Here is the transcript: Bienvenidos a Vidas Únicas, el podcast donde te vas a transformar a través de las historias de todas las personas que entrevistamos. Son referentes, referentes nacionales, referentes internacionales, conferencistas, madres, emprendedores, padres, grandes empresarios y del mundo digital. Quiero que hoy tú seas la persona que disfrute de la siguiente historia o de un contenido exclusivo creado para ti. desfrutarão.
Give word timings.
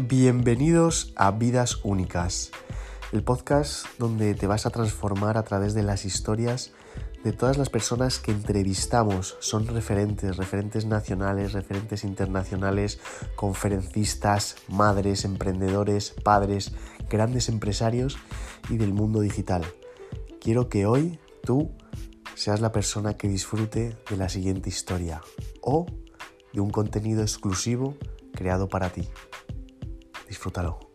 Bienvenidos 0.00 1.12
a 1.16 1.32
Vidas 1.32 1.84
Únicas, 1.84 2.50
el 3.12 3.22
podcast 3.22 3.84
donde 3.98 4.34
te 4.34 4.46
vas 4.46 4.64
a 4.64 4.70
transformar 4.70 5.36
a 5.36 5.42
través 5.42 5.74
de 5.74 5.82
las 5.82 6.06
historias 6.06 6.72
de 7.22 7.32
todas 7.32 7.58
las 7.58 7.68
personas 7.68 8.18
que 8.18 8.32
entrevistamos. 8.32 9.36
Son 9.40 9.66
referentes, 9.66 10.38
referentes 10.38 10.86
nacionales, 10.86 11.52
referentes 11.52 12.04
internacionales, 12.04 13.00
conferencistas, 13.36 14.56
madres, 14.66 15.26
emprendedores, 15.26 16.14
padres, 16.24 16.72
grandes 17.10 17.50
empresarios 17.50 18.16
y 18.70 18.78
del 18.78 18.94
mundo 18.94 19.20
digital. 19.20 19.62
Quiero 20.40 20.70
que 20.70 20.86
hoy 20.86 21.20
tú 21.44 21.70
seas 22.34 22.62
la 22.62 22.72
persona 22.72 23.18
que 23.18 23.28
disfrute 23.28 23.98
de 24.08 24.16
la 24.16 24.30
siguiente 24.30 24.70
historia 24.70 25.20
o 25.60 25.84
de 26.54 26.60
un 26.62 26.70
contenido 26.70 27.20
exclusivo 27.20 27.94
creado 28.32 28.70
para 28.70 28.88
ti. 28.88 29.06
desfrutarão. 30.42 30.91